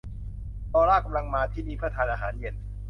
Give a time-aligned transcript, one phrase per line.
[0.73, 2.55] ลาร่ากำลังมาที่นี่เพื่อทานอาหารเย็น